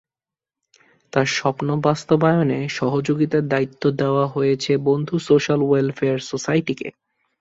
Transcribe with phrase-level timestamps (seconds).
[1.13, 6.87] তাঁর স্বপ্ন বাস্তবায়নে সহযোগিতার দায়িত্ব দেওয়া হয়েছে বন্ধু সোশ্যাল ওয়েলফেয়ার সোসাইটিকে।